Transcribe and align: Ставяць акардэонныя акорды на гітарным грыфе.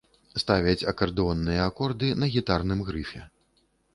Ставяць 0.43 0.87
акардэонныя 0.91 1.67
акорды 1.71 2.09
на 2.23 2.31
гітарным 2.37 2.83
грыфе. 2.91 3.21